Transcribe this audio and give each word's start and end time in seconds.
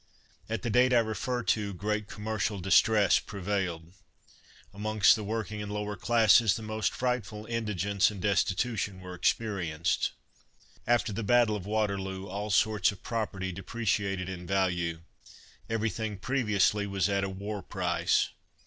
At 0.49 0.63
the 0.63 0.71
date 0.71 0.93
I 0.93 0.97
refer 0.99 1.43
to, 1.43 1.75
great 1.75 2.07
commercial 2.07 2.57
distress 2.59 3.19
prevailed. 3.19 3.93
Amongst 4.73 5.15
the 5.15 5.23
working 5.23 5.61
and 5.61 5.71
lower 5.71 5.95
classes 5.95 6.55
the 6.55 6.63
most 6.63 6.91
frightful 6.91 7.45
indigence 7.45 8.09
and 8.09 8.19
destitution 8.19 8.99
were 8.99 9.13
experienced. 9.13 10.13
After 10.87 11.13
the 11.13 11.21
battle 11.21 11.55
of 11.55 11.67
Waterloo 11.67 12.25
all 12.25 12.49
sorts 12.49 12.91
of 12.91 13.03
property 13.03 13.51
depreciated 13.51 14.27
in 14.27 14.47
value. 14.47 15.01
Everything 15.69 16.17
previously 16.17 16.87
was 16.87 17.07
at 17.07 17.23
a 17.23 17.29
"war 17.29 17.61
price." 17.61 18.29